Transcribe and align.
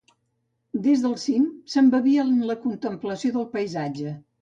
Des 0.87 1.03
del 1.03 1.13
cim 1.25 1.45
s'embevia 1.75 2.25
en 2.33 2.43
la 2.53 2.59
contemplació 2.67 3.35
del 3.41 3.51
paisatge. 3.57 4.21